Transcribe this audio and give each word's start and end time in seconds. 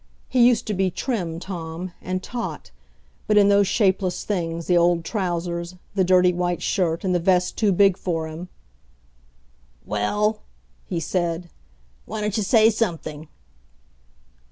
He 0.27 0.47
used 0.47 0.65
to 0.65 0.73
be 0.73 0.89
trim 0.89 1.39
Tom 1.39 1.91
and 2.01 2.23
taut, 2.23 2.71
but 3.27 3.37
in 3.37 3.49
those 3.49 3.67
shapeless 3.67 4.23
things, 4.23 4.65
the 4.65 4.75
old 4.75 5.05
trousers, 5.05 5.75
the 5.93 6.03
dirty 6.03 6.33
white 6.33 6.59
shirt, 6.63 7.03
and 7.03 7.13
the 7.13 7.19
vest 7.19 7.55
too 7.55 7.71
big 7.71 7.97
for 7.99 8.27
him 8.27 8.49
"Well," 9.85 10.41
he 10.87 10.99
said, 10.99 11.51
"why 12.07 12.19
don't 12.21 12.35
you 12.35 12.41
say 12.41 12.71
something?" 12.71 13.27